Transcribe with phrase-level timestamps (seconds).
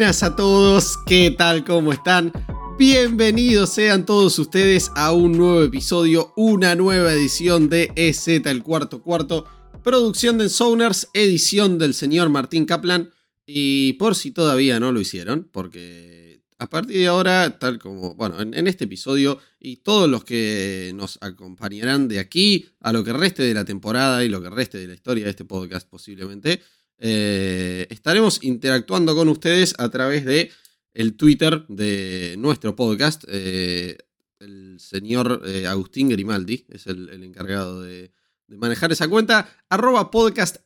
[0.00, 1.62] Buenas a todos, ¿qué tal?
[1.62, 2.32] ¿Cómo están?
[2.78, 9.02] Bienvenidos sean todos ustedes a un nuevo episodio, una nueva edición de EZ el cuarto
[9.02, 9.44] cuarto,
[9.84, 13.10] producción de Sounders, edición del señor Martín Kaplan.
[13.44, 18.40] Y por si todavía no lo hicieron, porque a partir de ahora, tal como, bueno,
[18.40, 23.42] en, este episodio y todos los que nos acompañarán de aquí a lo que reste
[23.42, 26.62] de la temporada y lo que reste de la historia de este podcast posiblemente,
[27.02, 30.50] eh, estaremos interactuando con ustedes a través de
[30.92, 33.24] el Twitter de nuestro podcast.
[33.26, 33.96] Eh,
[34.38, 38.12] el señor eh, Agustín Grimaldi es el, encargado de,
[38.48, 39.48] manejar esa cuenta.
[39.70, 40.58] Arroba podcast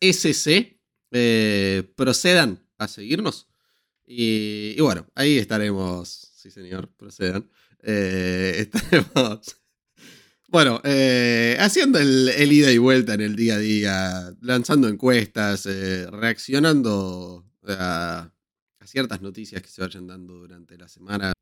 [1.95, 3.47] procedan a seguirnos.
[4.05, 6.09] Y, bueno, ahí estaremos.
[6.35, 7.49] Sí, señor, procedan.
[7.81, 9.57] estaremos
[10.55, 16.09] bueno, eh, haciendo el, ida y vuelta en el día a día, lanzando encuestas, eh,
[16.09, 18.31] reaccionando a,
[18.85, 21.33] ciertas noticias que se vayan dando durante la semana.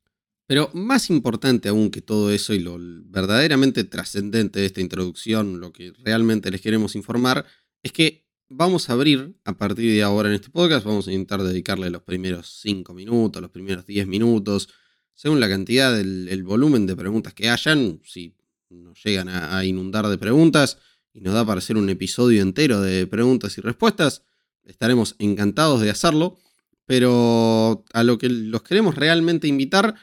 [0.46, 5.74] Pero más importante aún que todo eso y lo verdaderamente trascendente de esta introducción, lo
[5.74, 7.44] que realmente les queremos informar,
[7.83, 11.42] es que vamos a abrir a partir de ahora en este podcast, vamos a intentar
[11.42, 14.70] dedicarle los primeros 5 minutos, los primeros 10 minutos,
[15.12, 18.34] según la cantidad del volumen de preguntas que hayan, si
[18.72, 20.78] nos llegan a, inundar de preguntas
[21.12, 24.22] y nos da para hacer un episodio entero de preguntas y respuestas,
[24.64, 26.38] estaremos encantados de hacerlo,
[26.86, 29.94] pero a lo que los queremos realmente invitar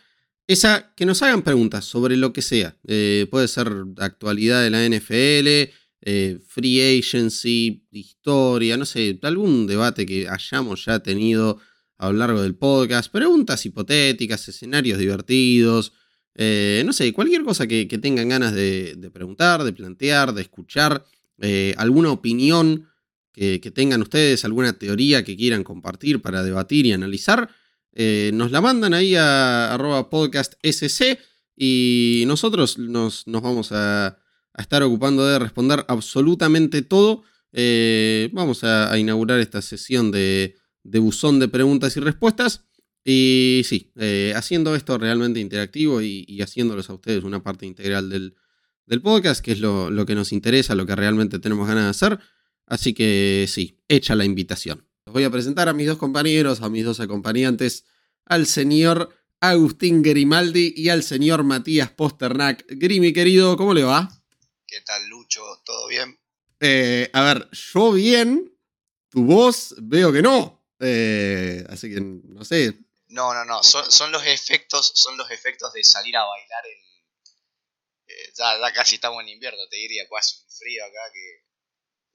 [0.47, 2.77] es a que nos hagan preguntas sobre lo que sea.
[2.87, 10.05] Eh, puede ser actualidad de la NFL, eh, free agency, historia, no sé, algún debate
[10.05, 11.59] que hayamos ya tenido
[11.97, 15.91] a lo largo del podcast, preguntas hipotéticas, escenarios divertidos,
[16.41, 21.05] eh, no sé, cualquier cosa que, tengan ganas de, preguntar, de plantear, de escuchar,
[21.41, 22.87] eh, alguna opinión
[23.33, 27.49] que, tengan ustedes, alguna teoría que quieran compartir para debatir y analizar,
[27.91, 31.19] eh, nos la mandan ahí a arroba podcast SC
[31.58, 34.17] y nosotros nos, vamos a,
[34.58, 37.23] estar ocupando de responder absolutamente todo.
[38.31, 42.64] vamos a, inaugurar esta sesión de, de buzón de preguntas y respuestas.
[43.04, 48.36] Y sí, eh, haciendo esto realmente interactivo y, haciéndolos a ustedes una parte integral del,
[49.02, 52.20] podcast, que es lo, que nos interesa, lo que realmente tenemos ganas de hacer.
[52.65, 54.86] Así que sí, hecha la invitación.
[55.05, 57.86] Los voy a presentar a mis dos compañeros, a mis dos acompañantes,
[58.26, 59.09] al señor
[59.39, 62.65] Agustín Grimaldi y al señor Matías Posternak.
[62.67, 64.09] Grimi, querido, ¿cómo le va?
[64.67, 65.42] ¿Qué tal, Lucho?
[65.64, 66.20] ¿Todo bien?
[66.59, 68.54] Eh, a ver, yo bien,
[69.09, 70.64] tu voz veo que no.
[70.80, 72.77] Eh, así que, no sé,
[73.09, 73.64] no, no, no.
[73.64, 76.89] Son, los efectos, son los efectos de salir a bailar en.
[78.08, 81.45] Eh, ya, casi estamos en invierno, te diría, pues hace un frío acá que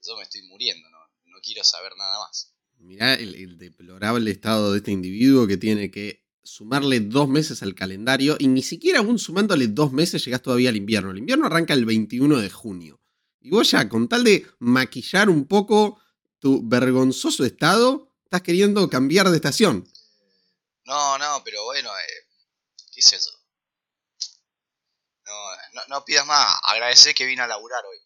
[0.05, 2.53] yo me estoy muriendo, no, no quiero saber nada más.
[2.77, 8.35] Mirá el, deplorable estado de este individuo que tiene que sumarle dos meses al calendario
[8.39, 11.11] y ni siquiera aún sumándole dos meses llegás todavía al invierno.
[11.11, 13.01] El invierno arranca el 21 de junio.
[13.39, 15.99] Y vos ya, con tal de maquillar un poco
[16.39, 19.87] tu vergonzoso estado, estás queriendo cambiar de estación.
[20.85, 22.27] No, no, pero bueno, eh,
[22.93, 23.31] ¿qué es eso?
[25.25, 27.97] No, no, pidas más, agradecer que vine a laburar hoy.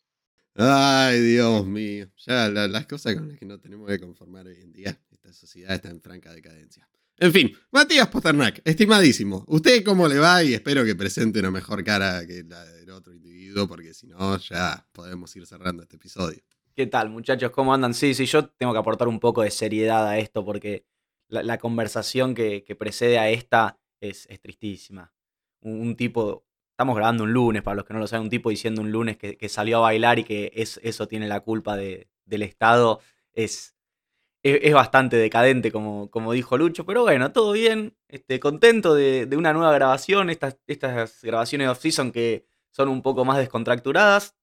[0.55, 2.07] Ay, Dios mío.
[2.25, 4.97] Ya las cosas con las que no tenemos que conformar hoy en día.
[5.11, 6.89] Esta sociedad está en franca decadencia.
[7.17, 9.43] En fin, Matías Pasternak, estimadísimo.
[9.47, 10.41] ¿Usted cómo le va?
[10.41, 14.37] Y espero que presente una mejor cara que la del otro individuo, porque si no,
[14.37, 16.41] ya podemos ir cerrando este episodio.
[16.75, 17.51] ¿Qué tal, muchachos?
[17.51, 17.93] ¿Cómo andan?
[17.93, 20.85] Sí, sí, yo tengo que aportar un poco de seriedad a esto, porque
[21.29, 25.13] la, conversación que, precede a esta es, tristísima.
[25.61, 28.81] Un, tipo, estamos grabando un lunes, para los que no lo saben, un tipo diciendo
[28.81, 32.07] un lunes que, salió a bailar y que es, eso tiene la culpa del
[32.41, 32.99] Estado,
[33.33, 33.75] es,
[34.43, 39.53] es, bastante decadente, como, como dijo Lucho, pero bueno, todo bien, este, contento de, una
[39.53, 44.35] nueva grabación, estas, estas grabaciones off-season que son un poco más descontracturadas.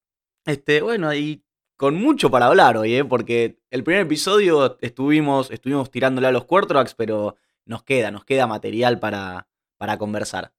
[0.45, 1.46] Este, bueno, y
[1.77, 3.05] con mucho para hablar hoy, ¿eh?
[3.05, 7.37] porque el primer episodio estuvimos, estuvimos tirándole a los quarterbacks, pero
[7.67, 9.47] nos queda, nos queda material para,
[9.77, 10.55] para conversar.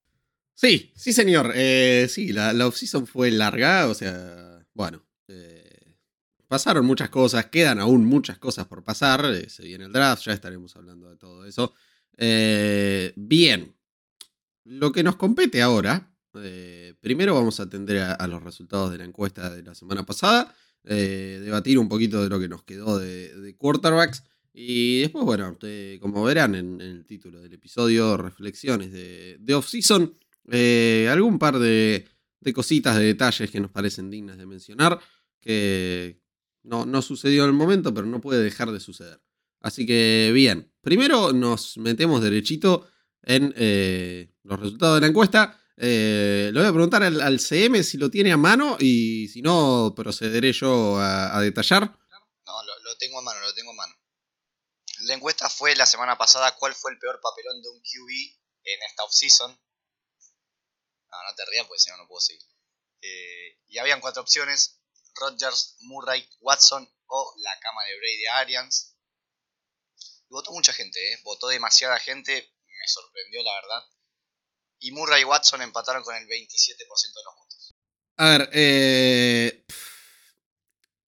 [0.54, 1.52] Sí, sí, señor.
[1.56, 5.96] Eh, sí, la, la off-season fue larga, o sea, bueno, eh,
[6.48, 10.34] pasaron muchas cosas, quedan aún muchas cosas por pasar, eh, se viene el draft, ya
[10.34, 11.74] estaremos hablando de todo eso.
[13.16, 13.76] bien,
[14.66, 16.12] lo que nos compete ahora,
[17.00, 20.54] primero vamos a atender a los resultados de la encuesta de la semana pasada.
[20.90, 24.24] Eh, debatir un poquito de lo que nos quedó de, quarterbacks.
[24.54, 25.58] Y después, bueno,
[26.00, 30.14] como verán en, el título del episodio, reflexiones de, de off-season,
[30.50, 32.08] eh, algún par de,
[32.54, 35.00] cositas, de detalles que nos parecen dignas de mencionar,
[35.42, 36.22] que
[36.64, 39.20] no, no sucedió en el momento, pero no puede dejar de suceder.
[39.60, 42.88] Así que bien, primero nos metemos derechito
[43.24, 45.60] en eh, los resultados de la encuesta.
[45.80, 49.94] Eh, le voy a preguntar al, CM si lo tiene a mano y si no,
[49.96, 51.84] procederé yo a, detallar.
[52.46, 53.96] No, lo, tengo a mano, lo tengo a mano.
[55.02, 58.10] La encuesta fue la semana pasada cuál fue el peor papelón de un QB
[58.64, 59.52] en esta offseason.
[59.52, 62.42] No, no te rías porque si no, no puedo seguir.
[63.02, 64.82] Eh, y habían cuatro opciones.
[65.14, 68.96] Rodgers, Murray, Watson o la cama de Brady Arians.
[70.30, 71.20] Votó mucha gente, ¿eh?
[71.24, 73.97] votó demasiada gente, me sorprendió la verdad.
[74.80, 77.48] Y Murray y Watson empataron con el 27% de los votos.
[78.18, 79.64] A ver, eh,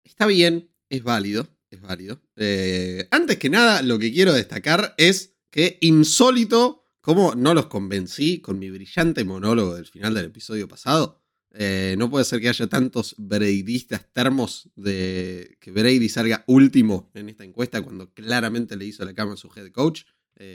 [0.02, 2.22] está bien, es válido, es válido.
[2.36, 8.40] Eh, antes que nada, lo que quiero destacar es que insólito, como no los convencí
[8.40, 11.20] con mi brillante monólogo del final del episodio pasado,
[11.50, 17.28] eh, no puede ser que haya tantos Bradydistas termos de que Brady salga último en
[17.28, 20.04] esta encuesta cuando claramente le hizo la cama a su head coach.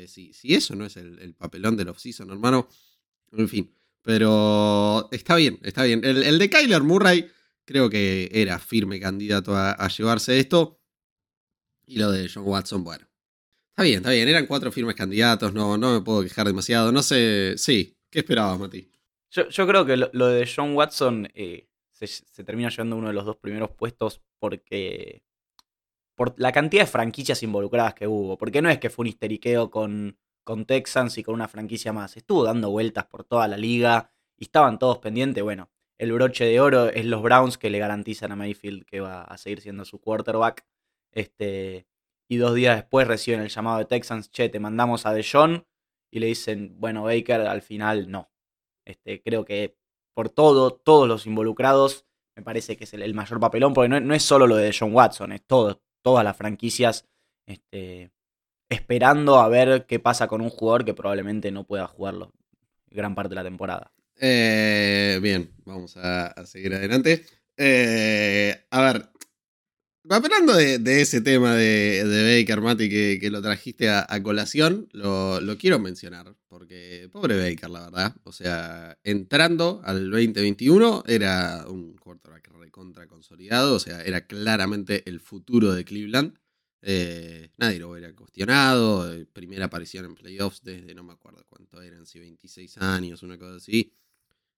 [0.07, 2.67] si, eso no es el, papelón del offseason, hermano,
[3.31, 6.01] en fin, pero está bien, está bien.
[6.03, 7.29] El, de Kyler Murray
[7.65, 10.79] creo que era firme candidato a, llevarse esto.
[11.85, 13.07] Y lo de John Watson, bueno.
[13.69, 14.27] Está bien, está bien.
[14.27, 16.91] Eran cuatro firmes candidatos, no, no me puedo quejar demasiado.
[16.91, 17.97] No sé, sí.
[18.09, 18.91] ¿Qué esperabas, Mati?
[19.31, 23.25] Yo, creo que lo, de John Watson eh, se, se, termina llevando uno de los
[23.25, 25.23] dos primeros puestos porque.
[26.15, 28.37] por la cantidad de franquicias involucradas que hubo.
[28.37, 32.17] Porque no es que fue un histeriqueo con con Texans y con una franquicia más.
[32.17, 35.43] Estuvo dando vueltas por toda la liga y estaban todos pendientes.
[35.43, 39.23] Bueno, el broche de oro es los Browns que le garantizan a Mayfield que va
[39.23, 40.65] a seguir siendo su quarterback.
[41.11, 41.87] Este,
[42.27, 45.65] y dos días después reciben el llamado de Texans, che, te mandamos a DeJohn.
[46.11, 48.31] Y le dicen, bueno, Baker, al final no.
[48.85, 49.77] Este, creo que
[50.15, 54.23] por todo, todos los involucrados, me parece que es el, mayor papelón, porque no, es
[54.23, 57.07] solo lo de John Watson, es todo, todas las franquicias
[57.45, 58.11] este,
[58.69, 62.31] esperando a ver qué pasa con un jugador que probablemente no pueda jugarlo
[62.91, 63.91] gran parte de la temporada.
[64.19, 67.25] Eh, bien, vamos a, seguir adelante.
[67.57, 69.09] Eh, a ver,
[70.09, 76.35] hablando de, ese tema de, Baker, Mati, que, lo trajiste a, colación, lo, quiero mencionar,
[76.47, 78.15] porque pobre Baker, la verdad.
[78.23, 85.19] O sea, entrando al 2021 era un quarterback recontra consolidado, o sea, era claramente el
[85.19, 86.37] futuro de Cleveland.
[86.81, 89.11] Eh, nadie lo hubiera cuestionado.
[89.13, 93.37] Eh, primera aparición en playoffs desde no me acuerdo cuánto eran, si 26 años, una
[93.37, 93.93] cosa así.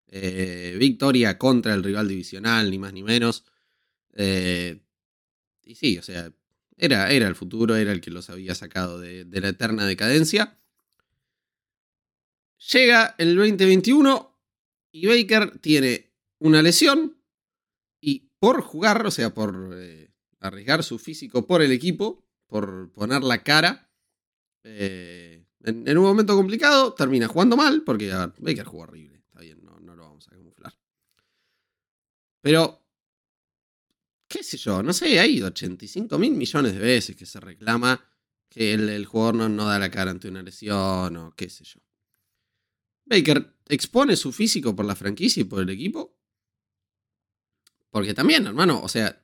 [0.08, 3.46] Eh, victoria contra el rival divisional, ni más ni menos.
[5.64, 6.32] y sí, o sea,
[6.78, 10.58] era, era el futuro, era el que los había sacado de, de la eterna decadencia.
[12.72, 14.38] Llega el 2021
[14.92, 17.18] y Baker tiene una lesión
[18.02, 19.76] y por jugar, o sea, por
[20.42, 23.90] arriesgar su físico por el equipo, por poner la cara.
[24.64, 29.18] Eh, en, un momento complicado, termina jugando mal, porque a Baker jugó horrible.
[29.20, 30.78] Está bien, no, lo vamos a camuflar.
[32.42, 32.84] Pero,
[34.28, 38.04] qué sé yo, no sé, hay 85 mil millones de veces que se reclama
[38.50, 41.80] que el, jugador no, no da la cara ante una lesión o qué sé yo.
[43.06, 46.18] Baker expone su físico por la franquicia y por el equipo.
[47.92, 49.22] Porque también, hermano, o sea,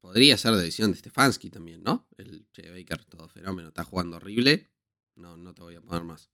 [0.00, 2.08] Podría ser de decisión de Stefanski también, ¿no?
[2.16, 4.70] El Che Baker, todo fenómeno, está jugando horrible.
[5.14, 6.30] No, no te voy a poner más.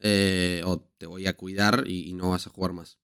[0.00, 2.98] Eh, o te voy a cuidar y, no vas a jugar más.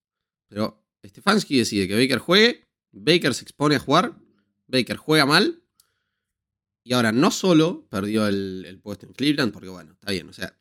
[0.49, 2.69] Pero Stefanski decide que Baker juegue.
[2.93, 4.17] Baker se expone a jugar.
[4.69, 5.63] Baker juega mal.
[6.85, 10.57] Y ahora no solo perdió el, puesto en Cleveland, porque bueno, está bien, o sea,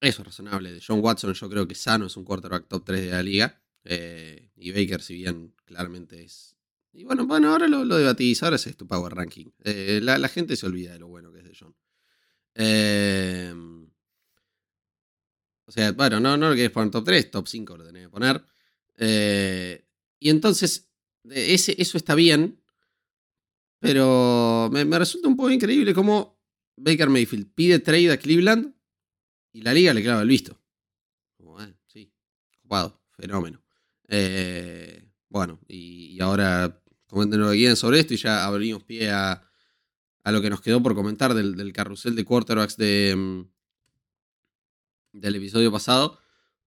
[0.00, 0.72] eso es razonable.
[0.72, 3.62] De John Watson yo creo que sano es un quarterback top 3 de la liga.
[3.84, 6.56] Eh, y Baker, si bien claramente es
[6.92, 9.46] y bueno, bueno, ahora lo, lo debatís, ahora es tu Power Ranking.
[9.62, 11.76] Eh, la, gente se olvida de lo bueno que es de John.
[12.54, 13.88] Em,
[15.66, 18.08] o sea, bueno, no, no lo querés poner top 3, top 5 lo tenés que
[18.08, 18.44] poner.
[18.96, 19.86] Eh,
[20.18, 20.90] y entonces,
[21.30, 22.60] ese, eso está bien,
[23.78, 26.42] pero me, resulta un poco increíble cómo
[26.76, 28.74] Baker Mayfield pide trade a Cleveland
[29.52, 30.60] y la liga le clava el visto.
[31.36, 32.12] Como, eh, sí,
[32.58, 33.62] ocupado, fenómeno.
[35.28, 36.79] bueno, y, y ahora
[37.10, 39.42] comenten lo que quieran sobre esto y ya abrimos pie a,
[40.24, 43.42] lo que nos quedó por comentar del, carrusel de quarterbacks de, mm,
[45.12, 46.18] del episodio pasado.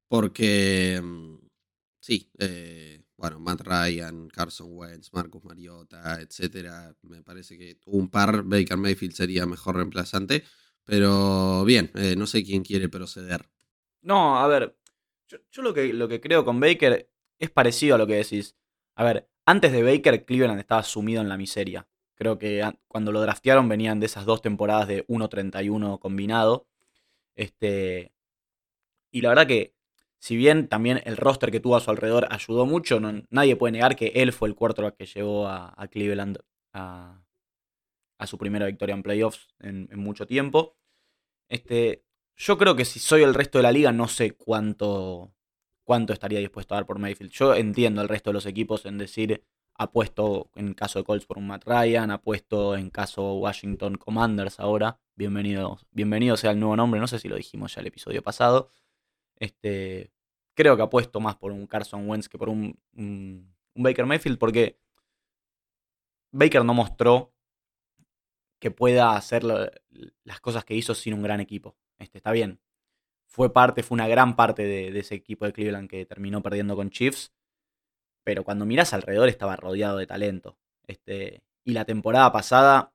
[0.07, 1.35] Porque, mm,
[1.99, 6.95] sí, eh, bueno, Matt Ryan, Carson Wentz, Marcus Mariota, etcétera.
[7.03, 10.43] Me parece que un par, Baker Mayfield sería mejor reemplazante.
[10.83, 13.49] Pero bien, eh, no sé quién quiere proceder.
[14.01, 14.77] No, a ver,
[15.27, 17.09] yo, yo, lo, que, lo que creo con Baker
[17.39, 18.57] es parecido a lo que decís.
[18.95, 21.87] A ver, antes de Baker, Cleveland estaba sumido en la miseria.
[22.15, 26.67] Creo que cuando lo draftearon venían de esas dos temporadas de 1.31 combinado.
[27.35, 28.13] Este,
[29.11, 29.75] y la verdad que,
[30.19, 33.95] si bien también el roster que tuvo a su alrededor ayudó mucho, nadie puede negar
[33.95, 36.39] que él fue el quarterback que llevó a, Cleveland
[36.73, 37.19] a,
[38.25, 40.77] su primera victoria en playoffs en, mucho tiempo.
[41.49, 42.05] Este,
[42.37, 45.33] yo creo que si soy el resto de la liga, no sé cuánto,
[45.83, 47.31] cuánto estaría dispuesto a dar por Mayfield.
[47.31, 49.43] Yo entiendo al resto de los equipos en decir,
[49.75, 54.99] apuesto en caso de Colts por un Matt Ryan, apuesto en caso Washington Commanders ahora.
[55.15, 58.69] Bienvenido, bienvenido sea el nuevo nombre, no sé si lo dijimos ya el episodio pasado.
[59.37, 60.11] Este,
[60.53, 64.79] creo que apuesto más por un Carson Wentz que por un, un, Baker Mayfield porque
[66.31, 67.33] Baker no mostró
[68.59, 71.75] que pueda hacer las cosas que hizo sin un gran equipo.
[71.99, 72.59] Este, está bien.
[73.33, 76.91] Fue parte, fue una gran parte de, ese equipo de Cleveland que terminó perdiendo con
[76.91, 77.33] Chiefs.
[78.23, 80.59] Pero cuando miras alrededor estaba rodeado de talento.
[80.85, 82.93] Este, y la temporada pasada,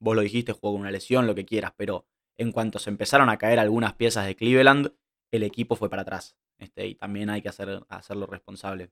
[0.00, 2.04] vos lo dijiste, jugó con una lesión, lo que quieras, pero
[2.36, 4.92] en cuanto se empezaron a caer algunas piezas de Cleveland,
[5.30, 6.36] el equipo fue para atrás.
[6.58, 8.90] Este, y también hay que hacer, hacerlo responsable.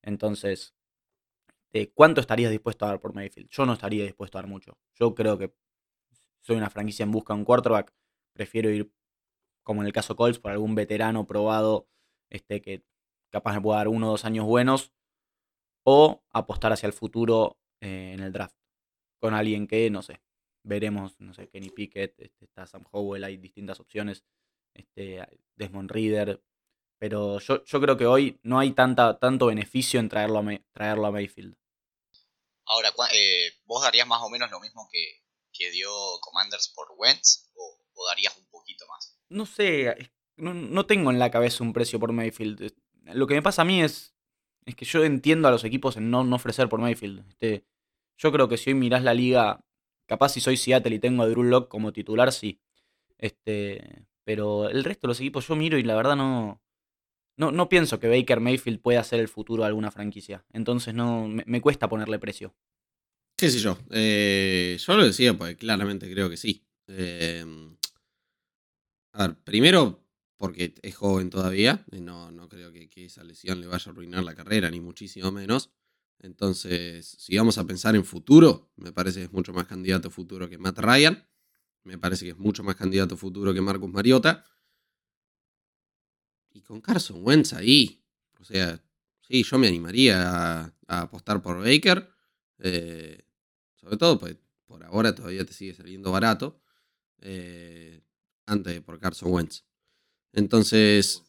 [0.00, 0.74] Entonces,
[1.92, 3.50] ¿cuánto estarías dispuesto a dar por Mayfield?
[3.50, 4.78] Yo no estaría dispuesto a dar mucho.
[4.94, 5.52] Yo creo que
[6.40, 7.92] soy una franquicia en busca de un quarterback.
[8.32, 8.90] Prefiero ir,
[9.62, 11.88] como en el caso Colts, por algún veterano probado
[12.30, 12.84] este, que
[13.30, 14.92] capaz me pueda dar uno o dos años buenos.
[15.84, 18.56] O apostar hacia el futuro eh, en el draft.
[19.18, 20.20] Con alguien que, no sé,
[20.62, 24.24] veremos, no sé, Kenny Pickett, este, está Sam Howell, hay distintas opciones.
[24.74, 25.26] Este,
[25.56, 26.42] Desmond Reader.
[26.98, 31.06] Pero yo, yo creo que hoy no hay tanta, tanto beneficio en traerlo a, traerlo
[31.06, 31.56] a Mayfield.
[32.66, 35.90] Ahora, eh, ¿vos darías más o menos lo mismo que, que dio
[36.20, 37.50] Commanders por Wentz?
[38.06, 39.18] Darías un poquito más?
[39.28, 42.72] No sé, no, tengo en la cabeza un precio por Mayfield.
[43.12, 44.14] Lo que me pasa a mí es,
[44.64, 47.26] es que yo entiendo a los equipos en no, no ofrecer por Mayfield.
[47.28, 47.64] Este,
[48.16, 49.64] yo creo que si hoy mirás la liga,
[50.06, 52.60] capaz si soy Seattle y tengo a Drew Lock como titular, sí.
[53.18, 56.62] Este, pero el resto de los equipos yo miro y la verdad no,
[57.36, 60.44] no, no pienso que Baker Mayfield pueda ser el futuro de alguna franquicia.
[60.52, 62.54] Entonces no me, cuesta ponerle precio.
[63.36, 63.78] ¿Qué sé yo?
[63.90, 66.62] Eh, yo lo decía porque claramente creo que sí.
[66.86, 67.76] Em,
[69.12, 71.84] a ver, primero porque es joven todavía.
[71.90, 75.30] No, no creo que, que, esa lesión le vaya a arruinar la carrera, ni muchísimo
[75.30, 75.70] menos.
[76.18, 80.48] Entonces, si vamos a pensar en futuro, me parece que es mucho más candidato futuro
[80.48, 81.26] que Matt Ryan.
[81.84, 84.44] Me parece que es mucho más candidato futuro que Marcus Mariota.
[86.52, 88.04] Y con Carson Wentz ahí.
[88.38, 88.82] O sea,
[89.20, 92.10] sí, yo me animaría a, apostar por Baker.
[92.58, 93.26] Eh,
[93.74, 94.36] sobre todo, pues
[94.66, 96.62] por ahora todavía te sigue saliendo barato.
[97.18, 98.02] Eh,
[98.50, 99.64] antes por Carson Wentz.
[100.32, 101.22] Entonces.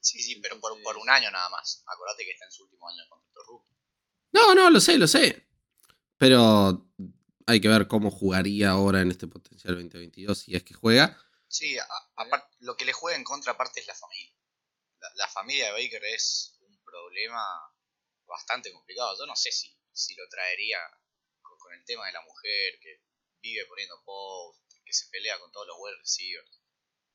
[0.00, 1.82] Sí, sí, pero por, un año nada más.
[1.86, 3.76] Acordate que está en su último año de contrato rookie.
[4.32, 5.46] No, no, lo sé, lo sé.
[6.16, 6.88] Pero
[7.46, 11.18] hay que ver cómo jugaría ahora en este potencial 2022 si es que juega.
[11.48, 11.76] Sí,
[12.60, 14.34] lo que le juega en contra aparte es la familia.
[15.14, 17.42] La, familia de Baker es un problema
[18.26, 19.16] bastante complicado.
[19.18, 20.78] Yo no sé si, si lo traería
[21.40, 23.02] con, el tema de la mujer que
[23.40, 26.60] vive poniendo post, que se pelea con todos los wide receivers.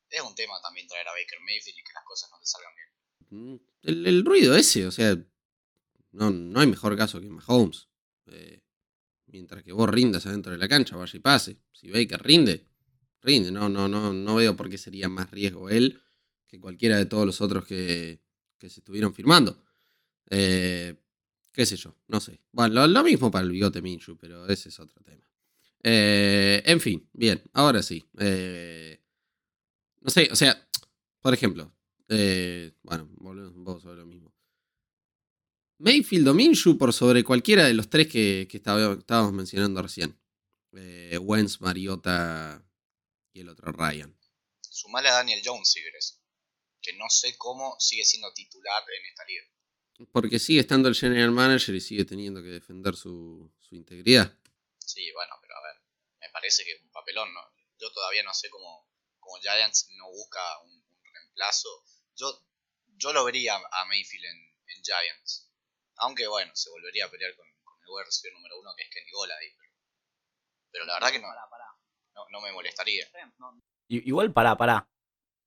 [0.10, 2.72] Es un tema también traer a Baker Mayfield y que las cosas no te salgan
[2.75, 2.94] bien.
[3.30, 5.18] Mm, el, ruido ese, o sea,
[6.12, 7.89] no, no hay mejor caso que Mahomes.
[8.27, 8.62] Eh,
[9.25, 11.58] mientras que vos rindas adentro de la cancha, vaya y pase.
[11.74, 12.68] Si Baker rinde,
[13.22, 13.51] rinde.
[13.51, 16.00] No, no, no, no veo por qué sería más riesgo él
[16.48, 18.22] que cualquiera de todos los otros que,
[18.60, 19.65] se estuvieron firmando.
[20.30, 20.96] Eh,
[21.51, 22.39] qué sé yo, no sé.
[22.51, 25.23] Bueno, lo, mismo para el bigote Minshu, pero ese es otro tema.
[25.84, 28.04] Eh, en fin, bien, ahora sí.
[28.18, 29.00] Eh,
[30.02, 30.68] no sé, o sea,
[31.22, 31.74] por ejemplo,
[32.84, 34.34] bueno, volvemos un poco sobre lo mismo.
[35.84, 40.18] Mayfield o Minshew por sobre cualquiera de los tres que, estábamos mencionando recién.
[40.72, 42.63] Eh, Wentz, Mariota
[43.34, 44.18] y el otro Ryan.
[44.62, 46.22] Sumale a Daniel Jones si querés.
[46.82, 49.44] Que no sé cómo sigue siendo titular en esta liga.
[50.13, 54.38] Porque sigue estando el general manager y sigue teniendo que defender su, integridad.
[54.80, 55.73] Sí, bueno, pero a ver,
[56.34, 57.42] parece que es un papelón, ¿no?
[57.80, 61.70] Yo todavía no sé cómo, cómo Giants no busca un, reemplazo.
[62.16, 62.44] Yo,
[62.98, 65.50] yo lo vería a Mayfield en Giants.
[65.98, 69.36] Aunque bueno, se volvería a pelear con, el wide número uno que es Kenny Gola
[69.36, 69.48] ahí.
[70.72, 71.28] Pero, la verdad que no,
[72.32, 73.08] no, me molestaría.
[73.88, 74.90] Igual pará, pará.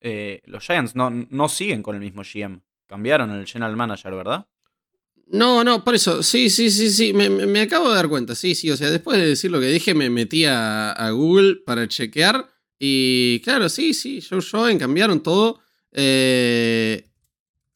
[0.00, 2.62] Eh, los Giants no, no siguen con el mismo GM.
[2.86, 4.46] Cambiaron el general manager, ¿verdad?
[5.28, 8.70] No, no, por eso, sí, sí, sí, sí, me, acabo de dar cuenta, sí, sí,
[8.70, 13.40] o sea, después de decir lo que dije, me metí a, Google para chequear y
[13.40, 15.60] claro, sí, sí, Joe Joven cambiaron todo.
[15.90, 17.08] Eh,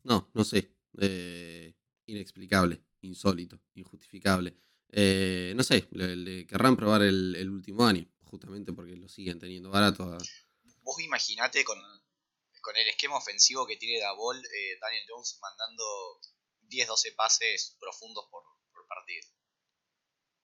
[0.05, 0.71] no, no sé.
[1.01, 1.75] Eh,
[2.07, 4.55] inexplicable, insólito, injustificable.
[4.93, 10.19] eh, no sé, le, querrán probar el, último año, justamente porque lo siguen teniendo barato.
[10.83, 11.79] Vos imaginate con,
[12.61, 15.85] con el esquema ofensivo que tiene Davol, eh, Daniel Jones mandando
[16.71, 18.43] 10-12 pases profundos por,
[18.89, 19.29] partido.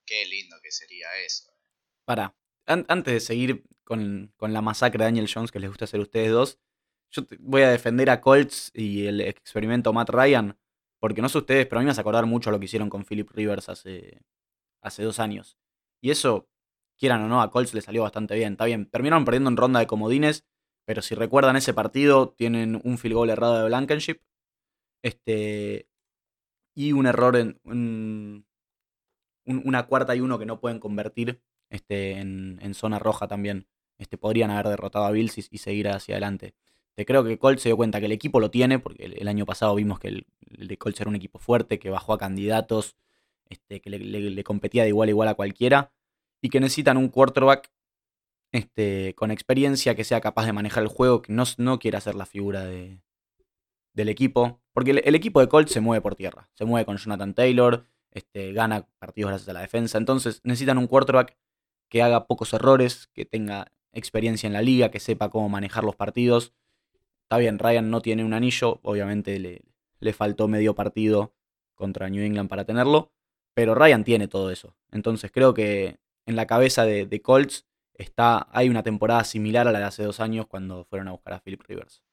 [0.05, 1.51] Qué lindo que sería eso.
[2.05, 5.99] Para, antes de seguir con, con, la masacre de Daniel Jones que les gusta hacer
[5.99, 6.61] ustedes dos,
[7.11, 10.59] yo voy a defender a Colts y el experimento Matt Ryan,
[11.01, 13.05] porque no sé ustedes, pero a mí me hace acordar mucho lo que hicieron con
[13.05, 14.23] Philip Rivers hace,
[14.83, 15.59] hace dos años.
[16.01, 16.49] Y eso,
[16.99, 18.53] quieran o no, a Colts le salió bastante bien.
[18.53, 20.45] Está bien, terminaron perdiendo en ronda de comodines,
[20.85, 24.21] pero si recuerdan ese partido, tienen un field goal errado de Blankenship.
[25.03, 25.89] Este,
[26.77, 28.45] y un error en,
[29.47, 31.41] una cuarta y uno que no pueden convertir
[31.71, 33.67] este, en, zona roja también.
[33.99, 36.55] Este, podrían haber derrotado a Bills y, seguir hacia adelante.
[36.95, 39.47] Te creo que Colts se dio cuenta que el equipo lo tiene, porque el, año
[39.47, 42.97] pasado vimos que el, de Colts era un equipo fuerte, que bajó a candidatos,
[43.49, 45.93] este, que le, competía de igual a igual a cualquiera,
[46.43, 47.71] y que necesitan un quarterback
[48.53, 52.17] este, con experiencia que sea capaz de manejar el juego, que no, no quiera ser
[52.17, 53.01] la figura de,
[53.95, 54.61] del equipo.
[54.77, 56.51] Porque el, equipo de Colts se mueve por tierra.
[56.53, 59.97] Se mueve con Jonathan Taylor, este, gana partidos gracias a la defensa.
[59.97, 61.35] Entonces necesitan un quarterback
[61.89, 65.97] que haga pocos errores, que tenga experiencia en la liga, que sepa cómo manejar los
[65.97, 66.53] partidos.
[67.23, 71.35] Está bien, Ryan no tiene un anillo, obviamente le, faltó medio partido
[71.75, 73.15] contra New England para tenerlo,
[73.55, 74.77] pero Ryan tiene todo eso.
[74.93, 79.73] Entonces creo que en la cabeza de, de Colts está, hay una temporada similar a
[79.73, 82.06] la de hace dos años cuando fueron a buscar a Philip Rivers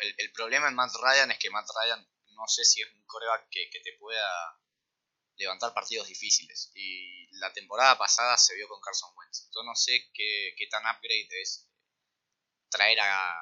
[0.00, 3.48] el, problema en Matt Ryan es que Matt Ryan no sé si es un coreback
[3.50, 4.60] que, te pueda
[5.36, 6.70] levantar partidos difíciles.
[6.74, 9.50] Y la temporada pasada se vio con Carson Wentz.
[9.54, 11.68] Yo no sé qué, tan upgrade es
[12.70, 13.40] traer a,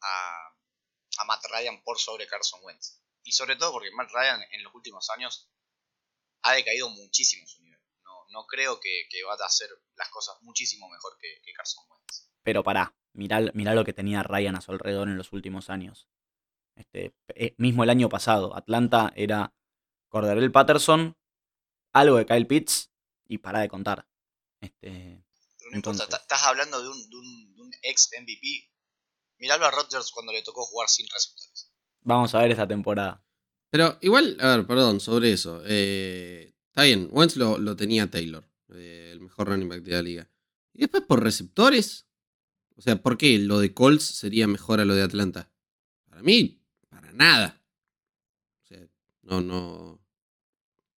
[0.00, 0.56] a,
[1.18, 3.02] a, Matt Ryan por sobre Carson Wentz.
[3.22, 5.50] Y sobre todo porque Matt Ryan en los últimos años
[6.42, 7.80] ha decaído muchísimo su nivel.
[8.02, 11.84] No, no creo que, que vaya a hacer las cosas muchísimo mejor que, que Carson
[11.88, 12.30] Wentz.
[12.42, 16.08] Pero pará, Mirá, lo que tenía Ryan a su alrededor en los últimos años.
[16.76, 19.52] Este, eh, mismo el año pasado, Atlanta era
[20.08, 21.16] Corderell Patterson,
[21.92, 22.90] algo de Kyle Pitts
[23.26, 24.08] y para de contar.
[24.60, 25.24] Este,
[25.70, 28.70] no importa, estás hablando de un, ex MVP.
[29.38, 31.72] Miralo a Rodgers cuando le tocó jugar sin receptores.
[32.02, 33.24] Vamos a ver esta temporada.
[33.70, 35.62] Pero igual, a ver, perdón, sobre eso.
[35.64, 40.30] Eh, está bien, Wentz lo, tenía Taylor, eh, el mejor running back de la liga.
[40.74, 42.09] Y después por receptores,
[42.80, 45.52] o sea, ¿por qué lo de Colts sería mejor a lo de Atlanta?
[46.08, 47.62] Para mí, para nada.
[48.64, 48.88] O sea,
[49.20, 50.02] no, no.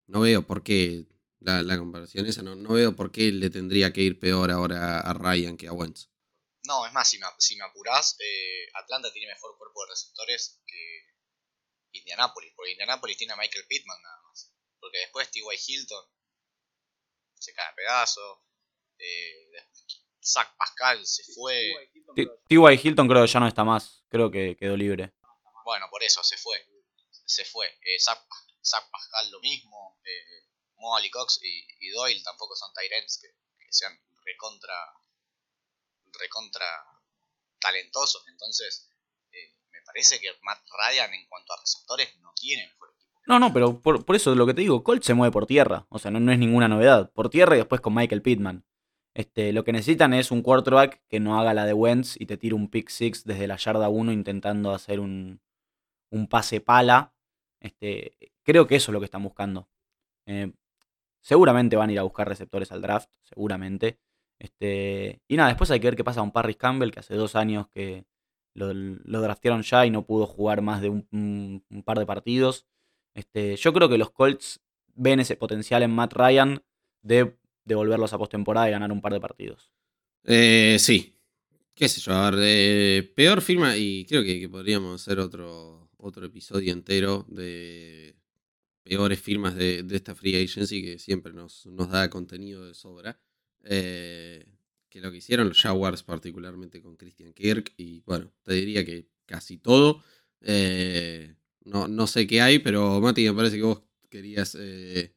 [0.07, 1.07] No veo por qué
[1.41, 5.13] la, comparación esa, no, no, veo por qué le tendría que ir peor ahora a
[5.13, 6.09] Ryan que a Wentz.
[6.63, 11.99] No, es más, si me, si apurás, eh, Atlanta tiene mejor cuerpo de receptores que
[11.99, 14.53] Indianapolis, porque Indianapolis tiene a Michael Pittman nada más.
[14.79, 15.43] Porque después T.Y.
[15.67, 16.05] Hilton
[17.41, 18.39] se cae a pedazos.
[18.99, 19.51] Eh,
[20.23, 21.91] Zach Pascal se fue.
[22.15, 22.81] T.Y.
[22.83, 24.05] Hilton creo que ya no está más.
[24.09, 25.13] Creo que quedó libre.
[25.65, 26.57] Bueno, por eso se fue.
[27.25, 27.67] Se fue.
[27.67, 28.21] Eh, Zach,
[28.91, 29.99] Pascal lo mismo.
[30.05, 33.29] Eh, Mo Cox y, Doyle tampoco son Tyrants que,
[33.71, 34.75] sean recontra.
[36.19, 36.67] recontra
[37.61, 38.25] talentosos.
[38.29, 38.89] Entonces,
[39.33, 43.23] eh, me parece que Matt Ryan en cuanto a receptores no tiene mejor equipo.
[43.27, 45.87] No, no, pero por, por eso lo que te digo, Colt se mueve por tierra.
[45.89, 47.11] O sea, no, no es ninguna novedad.
[47.13, 48.65] Por tierra y después con Michael Pittman.
[49.15, 52.39] Este, lo que necesitan es un quarterback que no haga la de Wentz y te
[52.39, 55.41] tire un pick six desde la yarda 1 intentando hacer un,
[56.11, 57.15] un pase pala.
[57.61, 59.69] Este, creo que eso es lo que están buscando.
[60.27, 60.53] Eh,
[61.21, 63.99] seguramente van a ir a buscar receptores al draft, seguramente.
[64.39, 67.37] Este, y nada, después hay que ver qué pasa con Parris Campbell, que hace dos
[67.37, 68.07] años que
[68.55, 68.73] lo,
[69.23, 72.67] draftearon ya y no pudo jugar más de un, un par de partidos.
[73.15, 74.61] Este, yo creo que los Colts
[74.95, 76.63] ven ese potencial en Matt Ryan
[77.03, 79.73] de devolverlos a postemporada y ganar un par de partidos.
[80.25, 81.19] Eh, sí.
[81.75, 86.27] Qué sé yo, a ver, de peor firma, y creo que, podríamos hacer otro, otro
[86.27, 88.15] episodio entero de
[88.83, 93.19] peores firmas de, esta free agency que siempre nos, nos da contenido de sobra.
[93.65, 94.45] Eh,
[94.91, 99.09] que lo que hicieron los Jaguars, particularmente con Christian Kirk, y bueno, te diría que
[99.25, 100.03] casi todo.
[100.43, 104.55] Eh, no, no sé qué hay, pero Mati, me parece que vos querías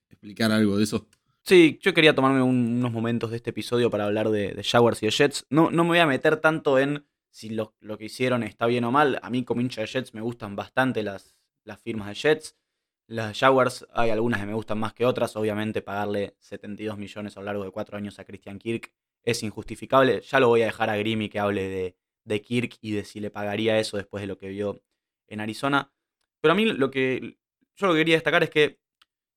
[0.09, 1.09] explicar algo de eso.
[1.47, 5.11] Sí, yo quería tomarme unos momentos de este episodio para hablar de, Jaguars y de
[5.11, 5.45] Jets.
[5.51, 8.91] No, no me voy a meter tanto en si lo, que hicieron está bien o
[8.91, 9.19] mal.
[9.21, 12.57] A mí como hincha de Jets me gustan bastante las, las firmas de Jets.
[13.05, 15.35] Las Jaguars hay algunas que me gustan más que otras.
[15.35, 20.21] Obviamente pagarle 72 millones a lo largo de cuatro años a Christian Kirk es injustificable.
[20.21, 23.19] Ya lo voy a dejar a Grimmy que hable de, de Kirk y de si
[23.19, 24.81] le pagaría eso después de lo que vio
[25.27, 25.93] en Arizona.
[26.41, 27.37] Pero a mí lo que
[27.75, 28.79] yo lo que quería destacar es que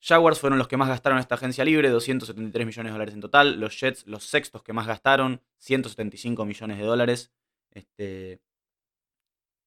[0.00, 3.60] Jaguars fueron los que más gastaron esta agencia libre, 273 millones de dólares en total.
[3.60, 7.32] Los Jets, los sextos que más gastaron, 175 millones de dólares.
[7.72, 8.40] Este,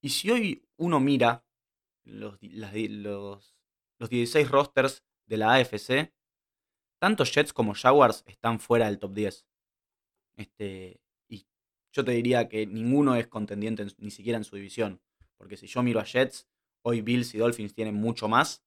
[0.01, 1.45] y si hoy uno mira
[2.03, 3.55] los, los,
[3.99, 6.13] los 16 rosters de la AFC,
[6.99, 9.45] tanto Jets como Jaguars están fuera del top 10.
[10.37, 11.45] Este, y
[11.91, 15.01] yo te diría que ninguno es contendiente ni siquiera en su división.
[15.37, 16.47] Porque si yo miro a Jets,
[16.83, 18.63] hoy Bills y Dolphins tienen mucho más.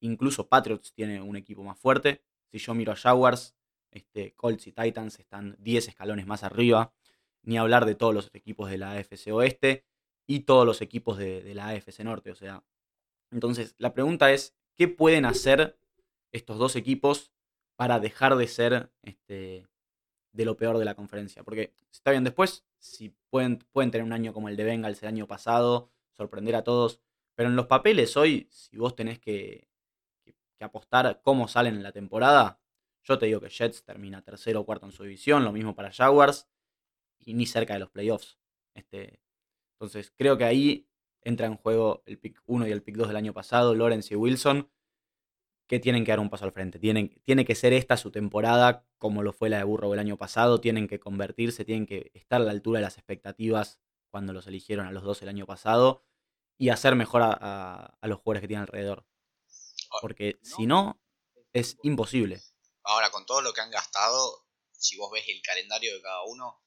[0.00, 2.22] Incluso Patriots tiene un equipo más fuerte.
[2.50, 3.54] Si yo miro a Jaguars,
[3.90, 6.92] este, Colts y Titans están 10 escalones más arriba.
[7.42, 9.84] Ni hablar de todos los equipos de la AFC Oeste
[10.26, 12.30] y todos los equipos de, la AFC Norte.
[12.30, 12.64] O sea,
[13.30, 15.78] entonces la pregunta es, ¿qué pueden hacer
[16.32, 17.32] estos dos equipos
[17.76, 19.66] para dejar de ser este,
[20.32, 21.42] de lo peor de la conferencia.
[21.42, 25.08] Porque está bien, después, si pueden, pueden tener un año como el de Bengals el
[25.08, 27.00] año pasado, sorprender a todos,
[27.34, 29.69] pero en los papeles hoy, si vos tenés que,
[30.60, 32.60] que, apostar cómo salen en la temporada,
[33.02, 35.90] yo te digo que Jets termina tercero o cuarto en su división, lo mismo para
[35.90, 36.48] Jaguars,
[37.18, 38.38] y ni cerca de los playoffs.
[38.74, 39.20] Este,
[39.74, 40.88] entonces, creo que ahí
[41.22, 44.16] entra en juego el pick 1 y el pick 2 del año pasado, Lawrence y
[44.16, 44.70] Wilson,
[45.66, 46.78] que tienen que dar un paso al frente.
[46.78, 50.16] Tienen, tiene que ser esta su temporada, como lo fue la de Burrow el año
[50.16, 50.60] pasado.
[50.60, 54.86] Tienen que convertirse, tienen que estar a la altura de las expectativas cuando los eligieron
[54.86, 56.02] a los dos el año pasado
[56.58, 59.06] y hacer mejor a, los jugadores que tienen alrededor.
[59.90, 61.00] Ah, Porque si no,
[61.52, 62.42] es imposible.
[62.84, 66.62] Ahora, con todo lo que han gastado, si vos ves el calendario de cada uno,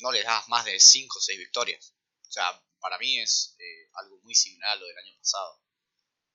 [0.00, 1.94] no les das más de 5 o 6 victorias.
[2.28, 5.62] O sea, para mí es eh, algo muy similar a lo del año pasado.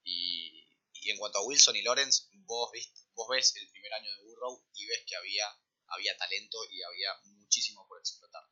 [0.04, 0.68] Y
[1.08, 2.70] y en cuanto a Wilson y Lawrence, vos,
[3.14, 5.46] vos ves el primer año de Burrow y ves que había,
[5.86, 8.42] había talento y había muchísimo por explotar.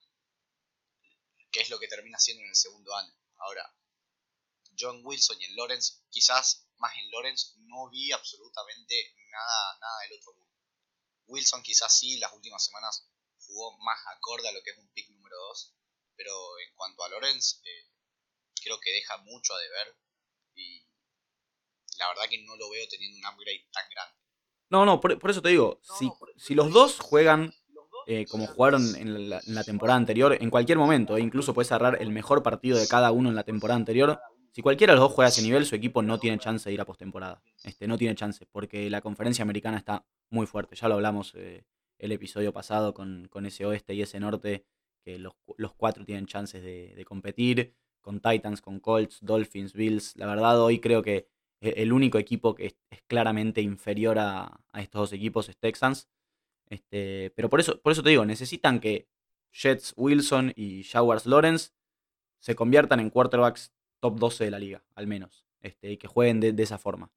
[1.50, 3.12] ¿Qué es lo que termina siendo en el segundo año?
[3.38, 3.74] Ahora,
[4.78, 10.18] John Wilson y en Lawrence, quizás más en Lawrence no vi absolutamente nada, nada del
[10.18, 10.54] otro mundo.
[11.26, 13.08] Wilson quizás sí, las últimas semanas
[13.38, 15.74] jugó más acorde a lo que es un pick número 2,
[16.16, 16.32] pero
[16.66, 17.90] en cuanto a Lawrence, eh,
[18.62, 19.96] creo que deja mucho a deber
[20.54, 20.86] y
[21.98, 24.16] la verdad que no lo veo teniendo un upgrade tan grande.
[24.68, 27.54] No, no, por, eso te digo, si, si, los dos juegan
[28.08, 32.10] eh, como jugaron en la, temporada anterior, en cualquier momento, e incluso puedes cerrar el
[32.10, 34.20] mejor partido de cada uno en la temporada anterior,
[34.56, 36.72] si cualquiera de los dos juega a ese nivel, su equipo no tiene chance de
[36.72, 37.42] ir a postemporada.
[37.62, 40.74] Este, no tiene chance, porque la conferencia americana está muy fuerte.
[40.76, 41.66] Ya lo hablamos eh,
[41.98, 44.64] el episodio pasado con, ese oeste y ese norte,
[45.04, 45.34] que los,
[45.76, 50.16] cuatro tienen chances de, de competir, con Titans, con Colts, Dolphins, Bills.
[50.16, 51.28] La verdad, hoy creo que
[51.60, 56.08] e-, el único equipo que es, claramente inferior a, estos dos equipos es Texans.
[56.70, 59.06] Este, pero por eso, por eso te digo, necesitan que
[59.52, 61.72] Jets Wilson y Jaguars Lawrence
[62.38, 63.75] se conviertan en quarterbacks
[64.06, 65.44] top 12 de la liga, al menos.
[65.60, 67.10] Este, y que jueguen de, esa forma.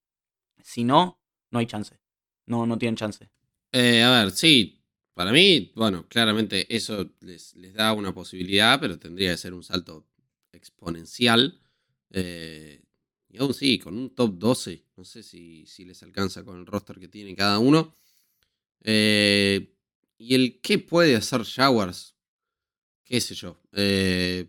[0.63, 1.21] Si no,
[1.51, 1.99] no hay chance.
[2.47, 3.29] No, no tienen chance.
[3.71, 4.81] Eh, a ver, sí.
[5.13, 9.63] Para mí, bueno, claramente eso les, les, da una posibilidad, pero tendría que ser un
[9.63, 10.07] salto
[10.51, 11.61] exponencial.
[12.09, 12.81] Eh,
[13.29, 16.99] y aún sí, con un top 12, no sé si, les alcanza con el roster
[16.99, 17.95] que tiene cada uno.
[18.81, 19.75] Eh,
[20.17, 22.15] y el qué puede hacer Jaguars,
[23.03, 23.61] qué sé yo.
[23.73, 24.47] Eh,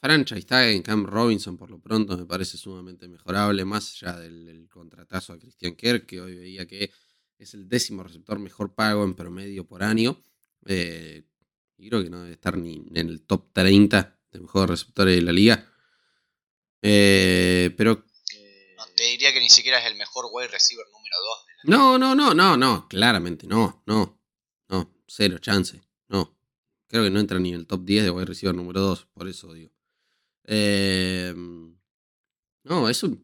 [0.00, 4.68] franchise tag en Cam Robinson por lo pronto me parece sumamente mejorable, más allá del,
[4.70, 6.90] contratazo a Christian Kerr, que hoy veía que
[7.38, 10.22] es el décimo receptor mejor pago en promedio por año.
[10.66, 11.22] Eh,
[11.76, 15.22] y creo que no debe estar ni en el top 30 de mejores receptores de
[15.22, 15.72] la liga.
[16.80, 18.04] pero
[18.98, 21.16] te diría que ni siquiera es el mejor wide receiver número
[21.64, 21.68] 2.
[21.70, 24.20] No, no, no, no, no, claramente no, no,
[24.68, 26.36] no, cero chance, no.
[26.88, 29.28] Creo que no entra ni en el top 10 de wide receiver número 2, por
[29.28, 29.70] eso digo.
[30.50, 31.76] Em,
[32.64, 33.22] no, es un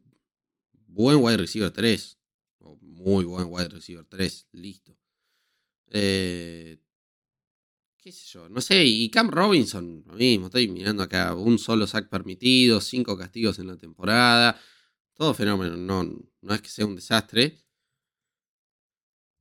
[0.89, 2.19] buen wide receiver 3,
[2.59, 4.95] o muy buen wide receiver 3, listo.
[5.89, 6.79] Eh,
[7.97, 11.87] qué sé yo, no sé, y Cam Robinson, lo mismo, estoy mirando acá, un solo
[11.87, 14.61] sack permitido, cinco castigos en la temporada.
[15.15, 16.05] Todo fenómeno, no,
[16.43, 17.59] no es que sea un desastre.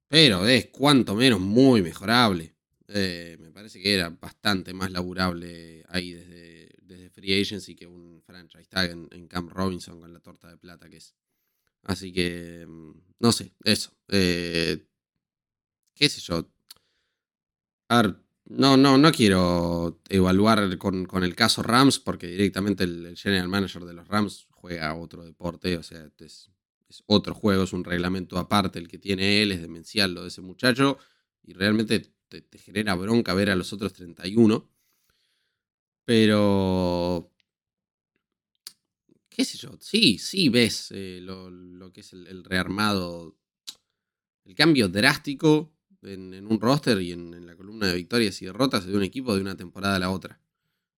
[0.08, 2.56] Pero es cuanto menos muy mejorable.
[2.88, 6.63] Eh, me parece que era bastante más laburable ahí desde
[7.14, 10.98] Free Agency que un franchise tag en, Camp Robinson con la torta de plata que
[10.98, 11.16] es.
[11.84, 13.92] Así que, mm, no sé, eso.
[14.10, 14.86] Eh,
[15.94, 16.50] ¿Qué sé yo?
[17.90, 23.48] A ver, no, no, no quiero evaluar con, el caso Rams porque directamente el, general
[23.48, 26.50] manager de los Rams juega otro deporte, o sea, es,
[27.06, 30.42] otro juego, es un reglamento aparte el que tiene él, es demencial lo de ese
[30.42, 30.98] muchacho
[31.44, 34.70] y realmente te, genera bronca ver a los otros 31.
[36.06, 37.32] Pero,
[39.30, 43.38] qué sé yo, sí, sí ves eh, lo, lo que es el, rearmado,
[44.46, 48.46] el cambio drástico en, en un roster y en, en la columna de victorias y
[48.46, 50.40] derrotas de un equipo de una temporada a la otra.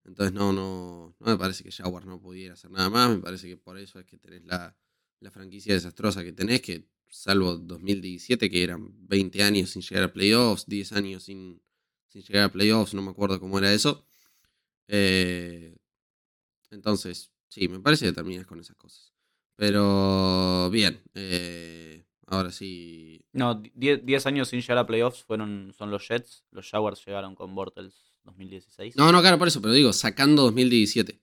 [0.05, 3.49] Entonces no, no, no me parece que Jaguars no pudiera hacer nada más, me parece
[3.49, 4.77] que por eso es que tenés la,
[5.21, 10.12] la franquicia desastrosa que tenés, que salvo 2017, que eran 20 años sin llegar a
[10.12, 11.62] playoffs, 10 años sin,
[12.09, 14.05] sin llegar a playoffs, no me acuerdo cómo era eso.
[14.88, 15.77] Eh,
[16.70, 19.12] entonces, sí, me parece que terminas con esas cosas.
[19.57, 23.25] Pero bien, eh, ahora sí.
[23.33, 26.44] No, 10 años sin llegar a playoffs fueron, son los Jets.
[26.51, 28.97] Los Jaguars llegaron con Bortles 2016.
[28.97, 31.20] No, no, claro, por eso, pero digo, sacando 2017.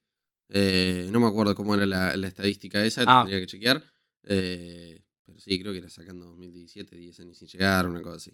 [0.54, 3.22] Eh, no me acuerdo cómo era la, la estadística esa, Ah.
[3.24, 3.84] tendría que chequear.
[4.24, 8.32] Eh, pero sí, creo que era sacando 2017, 10 años sin llegar, una cosa así.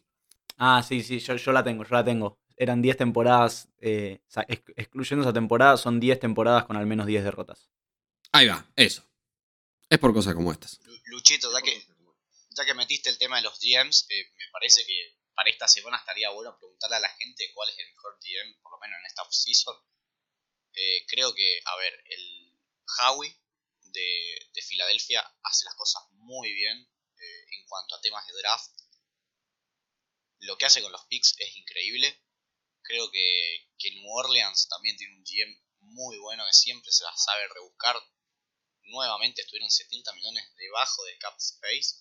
[0.57, 2.39] Ah, sí, sí, yo, yo la tengo, yo la tengo.
[2.57, 4.19] Eran 10 temporadas, eh,
[4.75, 7.69] excluyendo esa temporada, son 10 temporadas con al menos 10 derrotas.
[8.31, 9.03] Ahí va, eso.
[9.89, 10.79] Es por cosas como estas.
[10.83, 11.85] Lu- Luchito, ya que,
[12.49, 15.97] ya que metiste el tema de los GMs, eh, me parece que para esta semana
[15.97, 19.05] estaría bueno preguntarle a la gente cuál es el mejor GM, por lo menos en
[19.05, 19.75] esta offseason.
[20.73, 22.59] Eh, creo que, a ver, el
[22.99, 23.35] Howie
[23.83, 26.77] de, de Filadelfia hace las cosas muy bien
[27.17, 28.71] eh, en cuanto a temas de draft.
[30.39, 32.19] Lo que hace con los picks es increíble.
[32.87, 37.21] Creo que, que New Orleans también tiene un GM muy bueno que siempre se las
[37.23, 37.95] sabe rebuscar.
[38.83, 41.95] Nuevamente estuvieron 70 millones debajo del cap space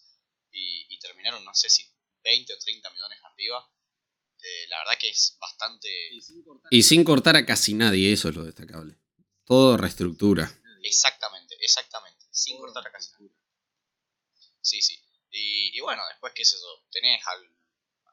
[0.53, 1.85] y, y terminaron, no sé si
[2.23, 3.69] 20 o 30 millones arriba.
[4.39, 5.89] Eh, la verdad que es bastante...
[6.71, 8.97] Y sin cortar a casi nadie, eso es lo destacable.
[9.45, 10.45] Todo reestructura.
[10.83, 12.27] Exactamente, exactamente.
[12.31, 13.25] Sin cortar a casi nada.
[14.61, 15.01] Sí, sí.
[15.31, 17.57] Y, y bueno, después, qué es eso, tenés al-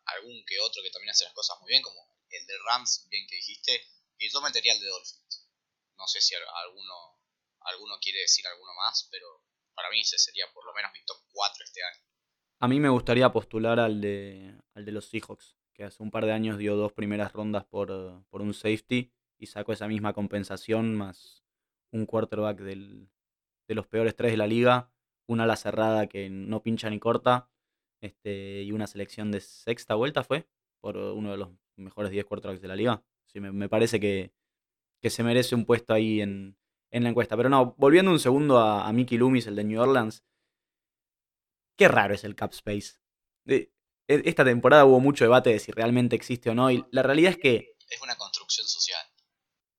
[0.05, 3.25] algún que otro que también hace las cosas muy bien, como el de Rams, bien
[3.27, 3.81] que dijiste,
[4.17, 5.49] y yo metería el de Dolphins.
[5.97, 6.93] No sé si al- alguno,
[7.61, 9.27] alguno quiere decir alguno más, pero
[9.73, 12.03] para mí ese sería por lo menos mi top 4 este año.
[12.59, 16.25] A mí me gustaría postular al de, al de los Seahawks, que hace un par
[16.25, 20.95] de años dio dos primeras rondas por, por un safety y sacó esa misma compensación
[20.95, 21.43] más
[21.91, 23.09] un quarterback del-
[23.67, 24.91] de los peores tres de la liga,
[25.27, 27.49] una ala cerrada que no pincha ni corta,
[28.01, 30.47] este, y una selección de sexta vuelta fue
[30.83, 33.03] por uno de los mejores 10 quarterbacks de la liga.
[33.27, 34.33] Sí, me, me parece que,
[35.01, 36.57] que se merece un puesto ahí en,
[36.91, 37.37] en la encuesta.
[37.37, 40.23] Pero no, volviendo un segundo a, a Mickey Loomis, el de New Orleans,
[41.77, 42.93] qué raro es el cap space.
[43.45, 43.71] De-
[44.07, 47.31] e- esta temporada hubo mucho debate de si realmente existe o no, y la realidad
[47.31, 49.05] es que Es una construcción social.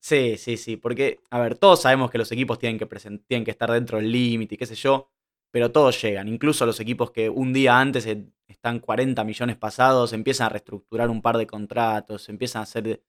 [0.01, 2.87] Sí, sí, sí, porque, a ver, todos sabemos que los equipos tienen que,
[3.27, 5.11] tienen que estar dentro del límite y qué sé yo,
[5.55, 10.13] pero todos llegan, incluso los equipos que un día antes eh, están 40 millones pasados,
[10.13, 13.05] empiezan a reestructurar un par de contratos, empiezan a hacer,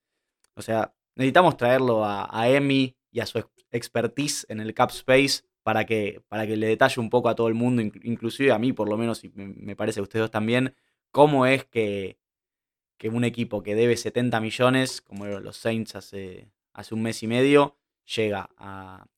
[0.53, 4.91] o sea, necesitamos traerlo a, a Emi y a su ex- expertise en el cap
[4.91, 8.51] space para que, para que le detalle un poco a todo el mundo, inclu- inclusive
[8.51, 10.75] a mí por lo menos, y me, parece a ustedes dos también,
[11.09, 12.19] cómo es que,
[12.99, 17.27] que un equipo que debe 70 millones, como los Saints hace, hace un mes y
[17.27, 17.75] medio,
[18.15, 18.51] llega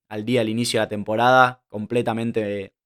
[0.08, 2.77] al día del inicio de la temporada completamente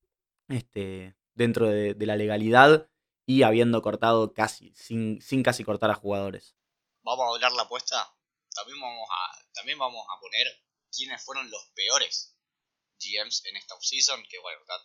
[0.53, 2.89] este, dentro de, de la legalidad
[3.25, 6.55] y habiendo cortado casi, sin, sin casi cortar a jugadores.
[7.03, 8.13] Vamos a hablar la apuesta.
[8.53, 10.47] También vamos a, también vamos a poner
[10.91, 12.35] quiénes fueron los peores
[12.99, 14.75] GMs en esta offseason, que bueno, ya,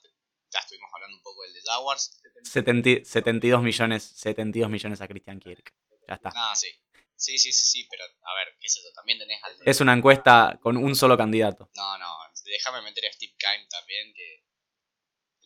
[0.53, 2.21] ya estuvimos hablando un poco del de Jaguars.
[2.45, 5.75] 70 72 millones, 72 millones a Christian Kirk.
[6.09, 6.31] Ya está.
[6.35, 6.69] Ah, sí.
[7.17, 8.89] Sí, sí, sí, sí, pero a ver, ¿qué es eso?
[8.95, 9.57] También tenés al...
[9.65, 11.71] Es una encuesta con un solo candidato.
[11.75, 14.45] No, no, déjame meter a Steve Kime también, que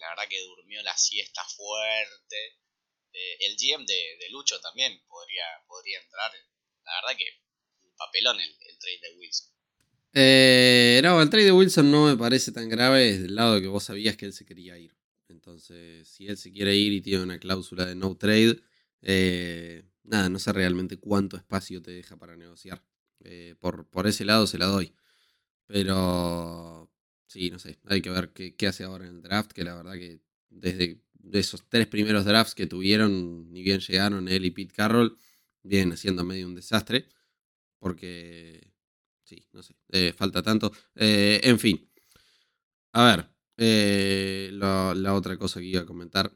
[0.01, 2.37] la verdad que durmió la siesta fuerte.
[3.13, 6.31] Eh, el GM de, de Lucho también podría, podría entrar.
[6.85, 7.25] La verdad que
[7.83, 9.49] un papelón el, trade de Wilson.
[10.13, 13.67] Eh, no, el trade de Wilson no me parece tan grave desde el lado que
[13.69, 14.97] vos sabías que él se quería ir.
[15.29, 18.61] Entonces, si él se quiere ir y tiene una cláusula de no trade,
[19.03, 22.83] eh, nada, no sé realmente cuánto espacio te deja para negociar.
[23.61, 24.95] Por, por ese lado se la doy.
[25.67, 26.90] Pero,
[27.31, 29.95] sí, no sé, hay que ver qué, hace ahora en el draft, que la verdad
[29.95, 31.01] que desde
[31.33, 35.17] esos tres primeros drafts que tuvieron, ni bien llegaron él y Pete Carroll,
[35.63, 37.09] vienen haciendo medio un desastre.
[37.79, 38.73] Porque
[39.25, 39.75] Sí, no sé.
[39.91, 40.73] eh, falta tanto.
[40.97, 41.89] Eh, en fin.
[42.93, 43.21] A ver.
[43.57, 46.33] eh, la, otra cosa que iba a comentar.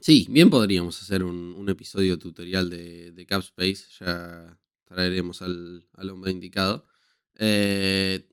[0.00, 3.84] Sí, bien podríamos hacer un, un episodio tutorial de, de Capspace.
[4.00, 6.86] Ya traeremos al, al hombre indicado.
[7.36, 8.28] Eh,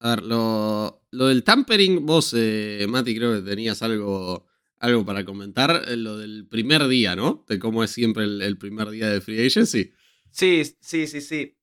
[0.00, 4.46] a ver, lo, lo del tampering, vos, eh, Mati, creo que tenías algo,
[4.78, 5.82] algo para comentar.
[5.86, 7.44] eh, Lo del primer día, ¿no?
[7.48, 9.92] De cómo es siempre el, primer día de Free Agency.
[10.30, 11.56] Sí, sí, sí, sí.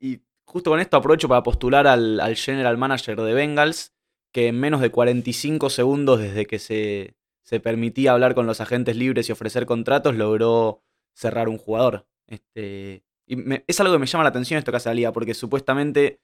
[0.00, 3.92] Y justo con esto aprovecho para postular al, al general manager de Bengals,
[4.32, 8.96] que en menos de 45 segundos desde que se, se permitía hablar con los agentes
[8.96, 10.82] libres y ofrecer contratos, logró
[11.14, 12.06] cerrar un jugador.
[12.26, 16.20] Este, es algo que me llama la atención esto que hace porque supuestamente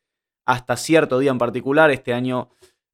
[0.48, 2.48] hasta cierto día en particular, este año,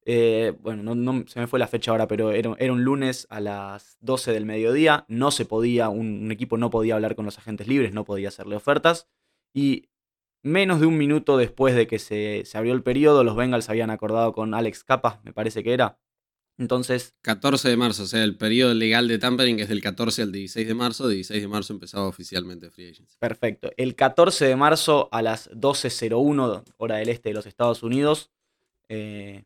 [0.05, 3.97] eh, bueno, no, se me fue la fecha ahora, pero era, un lunes a las
[4.01, 7.93] 12 del mediodía, no se podía, un, equipo no podía hablar con los agentes libres,
[7.93, 9.07] no podía hacerle ofertas,
[9.53, 9.87] y
[10.43, 13.89] menos de un minuto después de que se, se abrió el periodo, los Bengals habían
[13.89, 15.97] acordado con Alex Capa, me parece que era,
[16.57, 17.15] entonces.
[17.21, 20.67] 14 de marzo, o sea, el periodo legal de tampering es del 14 al 16
[20.67, 21.07] de marzo.
[21.07, 23.17] 16 de marzo empezaba oficialmente Free Agency.
[23.19, 23.71] Perfecto.
[23.77, 28.31] El 14 de marzo a las 12.01, hora del este de los Estados Unidos,
[28.87, 29.43] eh,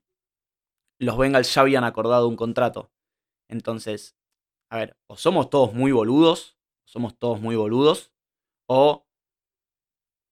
[1.00, 2.92] los Bengals ya habían acordado un contrato.
[3.48, 4.16] Entonces,
[4.70, 8.12] a ver, o somos todos muy boludos, somos todos muy boludos,
[8.68, 9.08] o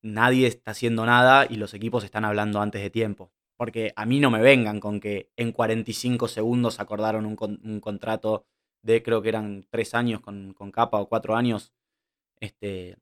[0.04, 3.32] nadie está haciendo nada y los equipos están hablando antes de tiempo.
[3.58, 8.46] Porque a mí no me vengan con que en 45 segundos acordaron un, contrato
[8.84, 11.74] de, creo que eran tres años con, capa o cuatro años.
[12.40, 12.98] Este,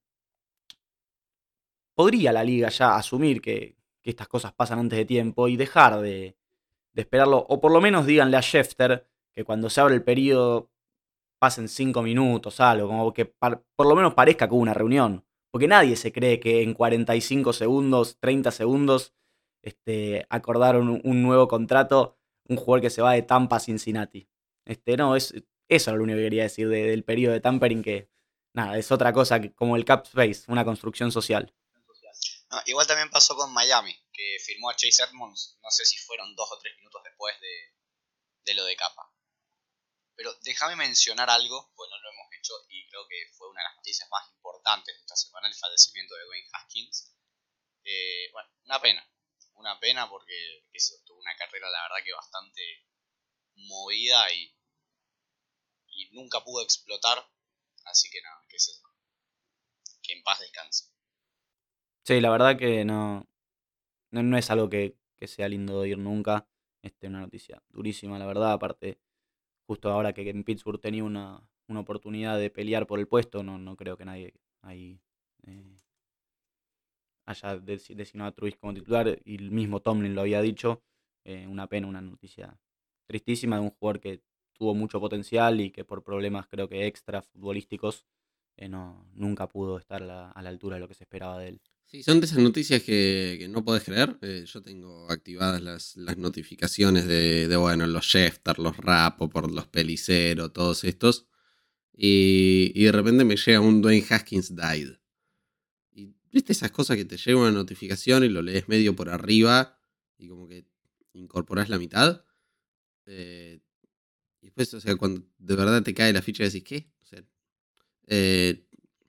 [1.94, 6.38] podría la liga ya asumir que, estas cosas pasan antes de tiempo y dejar de,
[6.94, 7.46] esperarlo.
[7.50, 10.70] O por lo menos díganle a Schefter que cuando se abre el periodo
[11.40, 15.26] pasen cinco minutos, algo, como que por lo menos parezca que hubo una reunión.
[15.52, 19.14] Porque nadie se cree que en 45 segundos, 30 segundos,
[19.66, 24.30] este, acordaron un, nuevo contrato, un jugador que se va de Tampa a Cincinnati.
[24.64, 25.34] Este, no, es,
[25.68, 28.08] eso lo único que quería decir del periodo de tampering, que
[28.54, 31.52] nada, es otra cosa como el cap space, una construcción social.
[32.68, 36.52] igual también pasó con Miami, que firmó a Chase Edmonds, no sé si fueron dos
[36.52, 37.36] o tres minutos después
[38.46, 39.12] de, lo de capa.
[40.16, 43.68] Pero déjame mencionar algo, pues no lo hemos hecho y creo que fue una de
[43.70, 47.12] las noticias más importantes de esta semana, el fallecimiento de Dwayne Haskins.
[47.84, 49.06] Eh, bueno, una pena,
[49.56, 50.34] una pena porque
[51.06, 52.62] tuvo una carrera la verdad que bastante
[53.56, 54.56] movida y,
[55.88, 57.18] y nunca pudo explotar.
[57.86, 58.58] Así que nada, que,
[60.02, 60.86] que en paz descanse.
[62.04, 63.28] Sí, la verdad que no,
[64.12, 66.48] no, es algo que, sea lindo oír nunca.
[66.82, 68.54] Este, una noticia durísima, la verdad.
[68.54, 69.00] Aparte,
[69.66, 73.58] justo ahora que en Pittsburgh tenía una, una oportunidad de pelear por el puesto, no,
[73.58, 75.02] no creo que nadie ahí
[75.48, 75.78] eh,
[77.26, 80.82] haya designado a Trubisky como titular y el mismo Tomlin lo había dicho.
[81.24, 82.60] Eh, una pena, una noticia
[83.08, 84.22] tristísima de un jugador que
[84.54, 88.06] tuvo mucho potencial y que por problemas creo que extra futbolísticos
[88.58, 91.62] eh, no, nunca pudo estar a la altura de lo que se esperaba de él.
[91.86, 94.18] Sí, son de esas noticias que, no podés creer.
[94.22, 99.68] Eh, yo tengo activadas las, las notificaciones de, bueno, los Schefter, los Rapo, por los
[99.68, 101.28] Pelicero, todos estos.
[101.94, 104.96] Y, y de repente me llega un Dwayne Haskins died.
[106.36, 109.80] ¿Viste esas cosas que te llega una notificación y lo lees medio por arriba
[110.18, 110.66] y como que
[111.14, 112.26] incorporas la mitad?
[113.06, 113.62] Eh,
[114.42, 116.92] y después, o sea, cuando de verdad te cae la ficha y decís, ¿qué?
[117.02, 117.24] O sea,
[118.08, 118.68] eh,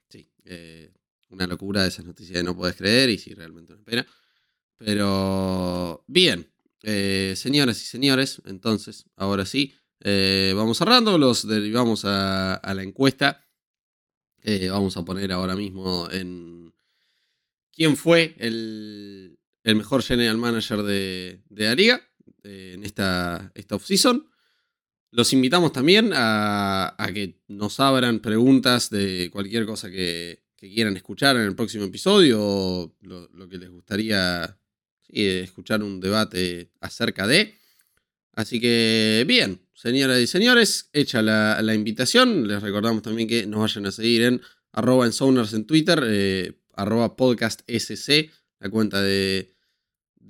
[0.08, 0.92] sí, eh,
[1.30, 4.06] una locura de esas noticias que no puedes creer y sí, realmente una pena.
[4.76, 6.48] Pero, bien,
[6.80, 9.74] señoras y señores, entonces, ahora sí,
[10.54, 13.44] vamos cerrando, los derivamos a, a la encuesta.
[14.70, 16.66] vamos a poner ahora mismo en
[17.76, 22.02] quién fue el, mejor general manager de, de la liga
[22.42, 24.26] en esta, esta off-season.
[25.10, 31.42] Los invitamos también a, que nos abran preguntas de cualquier cosa que, quieran escuchar en
[31.42, 34.58] el próximo episodio o lo, que les gustaría
[35.08, 37.54] escuchar un debate acerca de.
[38.32, 42.48] Así que bien, señoras y señores, hecha la, invitación.
[42.48, 45.12] Les recordamos también que nos vayan a seguir en arroba en
[45.52, 46.02] en Twitter.
[46.04, 49.54] Eh, arroba podcast SC, la cuenta de,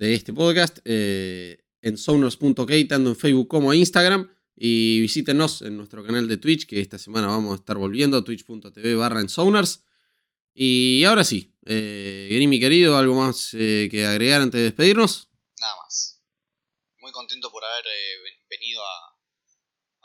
[0.01, 4.31] este podcast, eh, en sounders.ok, tanto en Facebook como en Instagram.
[4.59, 8.95] Y visítenos en nuestro canal de Twitch, que esta semana vamos a estar volviendo, twitch.tv
[8.95, 9.85] barra en Sounders.
[10.55, 15.29] Y ahora sí, eh, mi querido, ¿algo más eh, que agregar antes de despedirnos?
[15.61, 16.23] Nada más.
[17.01, 19.17] Muy contento por haber eh, venido a,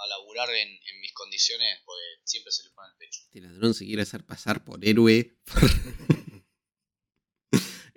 [0.04, 3.22] a laburar en, mis condiciones, porque siempre se le pone el pecho.
[3.24, 5.38] Este ladrón se quiere hacer pasar por héroe.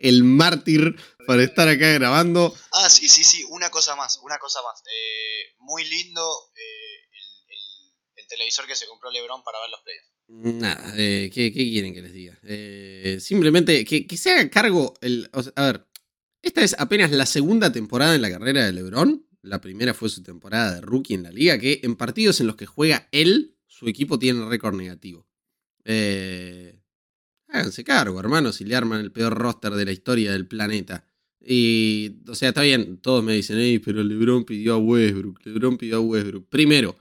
[0.05, 0.97] el mártir
[1.27, 2.55] para estar acá grabando.
[2.73, 4.83] Ah, sí, sí, sí, una cosa más, una cosa más.
[4.83, 6.23] Eh, muy lindo
[6.55, 7.19] eh,
[8.17, 10.11] el, televisor que se compró Lebron para ver los playoffs.
[10.27, 12.39] Nada, eh, ¿qué, quieren que les diga?
[13.21, 14.95] simplemente que, se haga cargo.
[15.01, 15.87] El, a ver,
[16.43, 19.27] esta es apenas la segunda temporada en la carrera de Lebron.
[19.43, 22.57] La primera fue su temporada de rookie en la liga, que en partidos en los
[22.57, 25.27] que juega él, su equipo tiene récord negativo.
[25.85, 26.81] Eh,
[27.55, 31.05] Háganse cargo, hermanos, si le arman el peor roster de la historia del planeta.
[31.41, 35.99] Y, o sea, está bien, todos me dicen, pero LeBron pidió a Westbrook, LeBron pidió
[35.99, 36.49] a Westbrook.
[36.49, 36.97] Primero,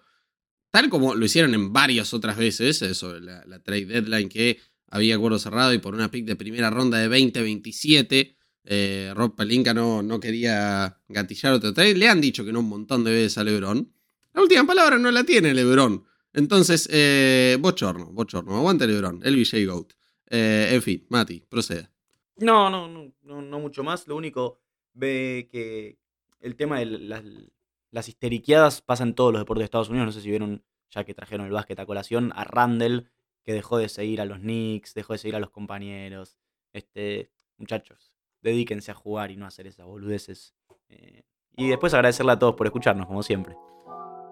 [0.70, 4.60] tal como lo hicieron en varias otras veces, eso, la, la trade deadline que
[4.92, 9.74] había acuerdo cerrado y por una pick de primera ronda de 2027, eh, Rob Palinka
[9.74, 11.96] no, no quería gatillar otro trade.
[11.96, 13.92] Le han dicho que no un montón de veces a LeBron.
[14.36, 16.04] La última palabra no la tiene LeBron.
[16.32, 18.56] Entonces, eh, bochorno, bochorno.
[18.56, 19.94] Aguante LeBron, el VJ Goat.
[20.36, 21.92] Eh, en fin, Mati, proceda.
[22.38, 24.08] No, no, no, no, mucho más.
[24.08, 24.60] Lo único,
[24.94, 26.00] ve que
[26.40, 27.24] el tema de las,
[27.92, 30.08] las histeriqueadas pasa en todos los deportes de Estados Unidos.
[30.08, 33.12] No sé si vieron, ya que trajeron el básquet a colación, a Randall,
[33.44, 36.36] que dejó de seguir a los Knicks, dejó de seguir a los compañeros.
[36.74, 38.12] Este, muchachos,
[38.42, 40.56] dedíquense a jugar y no a hacer esas boludeces.
[40.90, 41.22] Eh,
[41.56, 43.56] y después agradecerle a todos por escucharnos, como siempre.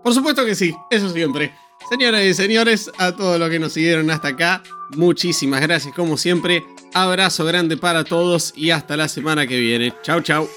[0.03, 1.53] Por supuesto que sí, eso siempre.
[1.89, 4.63] Señoras y señores, a todos los que nos siguieron hasta acá,
[4.95, 6.63] muchísimas gracias como siempre.
[6.93, 9.93] Abrazo grande para todos y hasta la semana que viene.
[10.03, 10.47] Chau, chau.